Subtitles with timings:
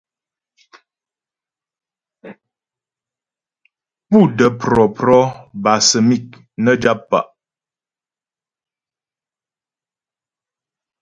[4.09, 5.17] Pú də́ prɔ̌prɔ
[5.61, 6.29] bâ səmi'
[6.63, 7.25] nə́ jap pa'.